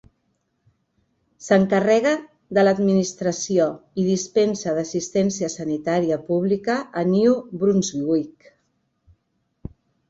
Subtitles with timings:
[1.47, 2.13] S'encarrega
[2.59, 3.69] de l'administració
[4.01, 8.53] i dispensa d'assistència sanitària pública a New Brunswick.